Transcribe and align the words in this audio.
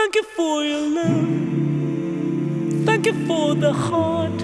Thank 0.00 0.14
you 0.14 0.22
for 0.22 0.64
your 0.64 0.88
love. 0.88 1.28
Thank 2.86 3.04
you 3.04 3.12
for 3.26 3.54
the 3.54 3.70
heart. 3.70 4.38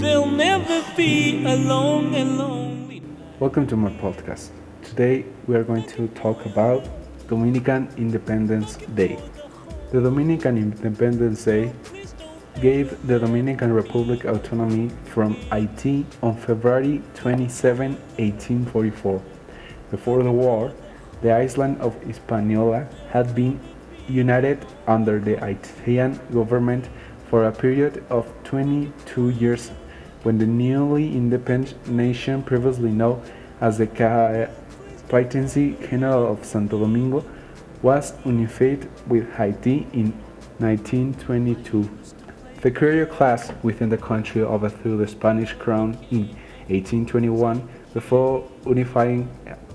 There'll 0.00 0.30
never 0.30 0.84
be 0.96 1.44
and 1.44 1.66
lonely. 1.66 3.02
Welcome 3.40 3.66
to 3.66 3.76
my 3.76 3.90
podcast. 3.94 4.50
Today 4.84 5.24
we 5.48 5.56
are 5.56 5.64
going 5.64 5.84
to 5.88 6.06
talk 6.14 6.46
about 6.46 6.88
Dominican 7.26 7.88
Independence 7.96 8.76
Day. 8.94 9.18
The 9.90 10.00
Dominican 10.00 10.56
Independence 10.56 11.44
Day 11.44 11.72
gave 12.60 13.04
the 13.08 13.18
Dominican 13.18 13.72
Republic 13.72 14.24
autonomy 14.24 14.92
from 15.06 15.34
Haiti 15.50 16.06
on 16.22 16.36
February 16.36 17.02
27, 17.14 17.94
1844. 17.94 19.20
Before 19.90 20.22
the 20.22 20.30
war, 20.30 20.72
the 21.22 21.32
island 21.32 21.80
of 21.80 22.00
Hispaniola 22.02 22.86
had 23.10 23.34
been 23.34 23.58
united 24.08 24.64
under 24.86 25.18
the 25.18 25.36
Haitian 25.36 26.20
government 26.32 26.88
for 27.28 27.44
a 27.44 27.52
period 27.52 28.04
of 28.10 28.26
22 28.44 29.30
years 29.30 29.70
when 30.22 30.38
the 30.38 30.46
newly 30.46 31.16
independent 31.16 31.88
nation 31.88 32.42
previously 32.42 32.90
known 32.90 33.22
as 33.60 33.78
the 33.78 33.86
Captaincy 33.86 35.76
General 35.88 36.32
of 36.32 36.44
Santo 36.44 36.78
Domingo 36.78 37.24
was 37.82 38.14
unified 38.24 38.88
with 39.08 39.32
Haiti 39.32 39.86
in 39.92 40.12
1922. 40.58 41.88
The 42.60 42.70
Creole 42.70 43.06
class 43.06 43.52
within 43.64 43.88
the 43.88 43.98
country 43.98 44.42
overthrew 44.42 44.96
the 44.96 45.08
Spanish 45.08 45.52
crown 45.54 45.98
in 46.10 46.28
1821 46.68 47.68
before 47.92 48.48
unifying 48.64 49.28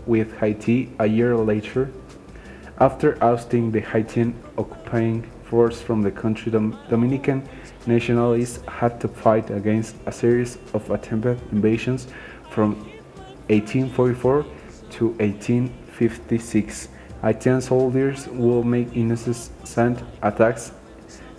with 0.06 0.38
Haiti 0.38 0.94
a 1.00 1.06
year 1.06 1.36
later. 1.36 1.92
After 2.80 3.18
ousting 3.24 3.72
the 3.72 3.80
Haitian 3.82 4.36
occupying 4.56 5.24
force 5.46 5.82
from 5.82 6.04
the 6.04 6.12
country, 6.12 6.52
the 6.52 6.78
Dominican 6.90 7.42
nationalists 7.88 8.60
had 8.68 9.02
to 9.02 9.08
fight 9.08 9.50
against 9.50 9.96
a 10.06 10.12
series 10.12 10.60
of 10.76 10.92
attempted 10.92 11.42
invasions 11.52 12.08
from 12.52 12.76
1844 13.50 14.46
to 14.92 15.08
1856. 15.08 16.90
Haitian 17.24 17.62
soldiers 17.62 18.28
would 18.28 18.66
make 18.66 18.96
incessant 18.96 20.04
attacks 20.22 20.72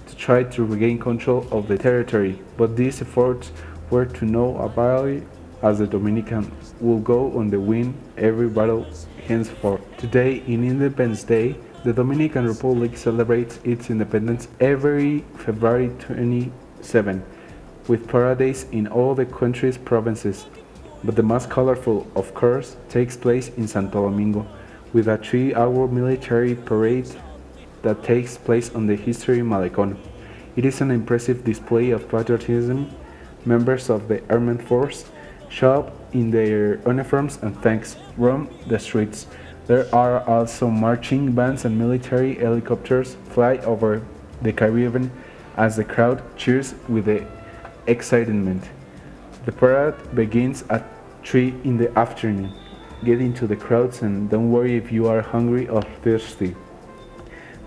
to 0.07 0.17
try 0.17 0.43
to 0.43 0.65
regain 0.65 0.99
control 0.99 1.47
of 1.53 1.69
the 1.69 1.79
territory, 1.79 2.43
but 2.57 2.77
these 2.77 3.01
efforts 3.01 3.53
were 3.91 4.07
to 4.07 4.25
no 4.25 4.57
avail 4.57 5.23
as 5.63 5.79
the 5.79 5.87
Dominican 5.87 6.51
will 6.81 7.01
go 7.01 7.37
on 7.39 7.51
the 7.51 7.59
win 7.59 7.95
every 8.17 8.49
battle 8.49 8.87
henceforth. 9.27 9.81
Today, 9.97 10.43
in 10.47 10.65
Independence 10.65 11.25
Day, 11.25 11.57
the 11.85 11.93
Dominican 11.93 12.47
Republic 12.47 12.97
celebrates 12.97 13.59
its 13.65 13.91
independence 13.91 14.49
every 14.61 15.25
February 15.37 15.91
27, 16.01 17.23
with 17.87 18.09
parades 18.09 18.65
in 18.73 18.87
all 18.89 19.15
the 19.15 19.27
country's 19.27 19.79
provinces. 19.79 20.47
But 21.05 21.17
the 21.17 21.23
most 21.23 21.49
colorful, 21.49 22.07
of 22.17 22.35
course, 22.35 22.77
takes 22.89 23.17
place 23.17 23.49
in 23.57 23.69
Santo 23.69 24.03
Domingo, 24.11 24.47
with 24.93 25.07
a 25.07 25.19
three 25.19 25.55
hour 25.55 25.87
military 25.87 26.55
parade 26.55 27.09
that 27.83 28.03
takes 28.03 28.37
place 28.37 28.75
on 28.75 28.87
the 28.87 28.97
History 28.97 29.39
Malecon. 29.39 29.97
It 30.57 30.65
is 30.65 30.81
an 30.81 30.91
impressive 30.91 31.45
display 31.45 31.91
of 31.91 32.09
patriotism. 32.09 32.91
Members 33.45 33.89
of 33.89 34.09
the 34.09 34.21
armed 34.29 34.63
force 34.67 35.05
show 35.49 35.81
up 35.81 35.93
in 36.13 36.31
their 36.31 36.79
uniforms 36.87 37.39
and 37.43 37.61
tanks 37.63 37.97
roam 38.17 38.49
the 38.67 38.79
streets. 38.79 39.27
There 39.67 39.87
are 39.95 40.27
also 40.29 40.69
marching 40.69 41.33
bands 41.33 41.65
and 41.65 41.79
military 41.79 42.35
helicopters 42.37 43.17
fly 43.31 43.59
over 43.59 44.03
the 44.41 44.53
Caribbean 44.53 45.11
as 45.57 45.77
the 45.77 45.85
crowd 45.85 46.23
cheers 46.37 46.75
with 46.89 47.09
excitement. 47.87 48.65
The 49.45 49.53
parade 49.53 49.95
begins 50.15 50.65
at 50.71 50.85
3 51.25 51.55
in 51.65 51.77
the 51.77 51.97
afternoon. 51.99 52.53
Get 53.05 53.21
into 53.21 53.47
the 53.47 53.57
crowds 53.57 54.03
and 54.03 54.31
don't 54.31 54.51
worry 54.51 54.77
if 54.77 54.91
you 54.91 55.07
are 55.09 55.21
hungry 55.21 55.69
or 55.69 55.83
thirsty. 56.03 56.55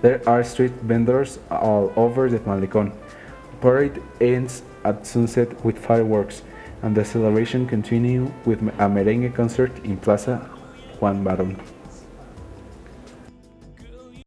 There 0.01 0.21
are 0.27 0.43
street 0.43 0.73
vendors 0.81 1.39
all 1.49 1.93
over 1.95 2.29
the 2.29 2.39
Malecon. 2.39 2.91
Parade 3.61 4.01
ends 4.19 4.63
at 4.83 5.05
sunset 5.05 5.63
with 5.63 5.77
fireworks 5.77 6.41
and 6.83 6.95
the 6.95 7.05
celebration 7.05 7.67
continues 7.67 8.29
with 8.45 8.61
a 8.61 8.87
merengue 8.89 9.33
concert 9.35 9.71
in 9.83 9.97
Plaza 9.97 10.49
Juan 10.99 11.23
Barón. 11.23 11.59